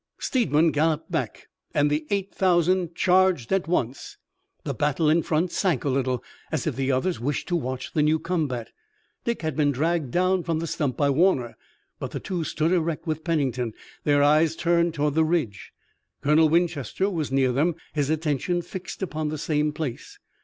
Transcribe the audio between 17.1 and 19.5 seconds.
near them, his attention fixed upon the